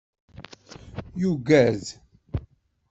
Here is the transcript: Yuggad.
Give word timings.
Yuggad. 1.21 1.83